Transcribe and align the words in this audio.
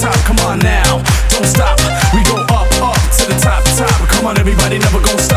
top, 0.00 0.14
come 0.24 0.38
on 0.46 0.58
now, 0.60 1.02
don't 1.28 1.46
stop. 1.46 1.78
We 2.14 2.22
go 2.24 2.36
up, 2.48 2.70
up 2.80 2.96
to 3.18 3.24
the 3.26 3.38
top, 3.40 3.64
top. 3.76 4.08
Come 4.08 4.26
on, 4.26 4.38
everybody, 4.38 4.78
never 4.78 5.00
gonna 5.00 5.18
stop. 5.18 5.33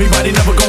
Everybody 0.00 0.32
never 0.32 0.59